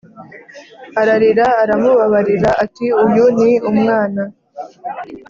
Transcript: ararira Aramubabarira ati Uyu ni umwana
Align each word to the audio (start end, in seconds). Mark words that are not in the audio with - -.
ararira 1.01 1.47
Aramubabarira 1.63 2.49
ati 2.63 2.85
Uyu 3.03 3.25
ni 3.37 3.51
umwana 3.69 4.21